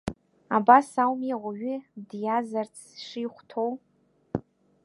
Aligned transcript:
Абас 0.57 0.89
ауми 1.03 1.29
ауаҩы 1.35 1.75
диазарц 2.09 2.75
шихәҭоу. 3.03 3.71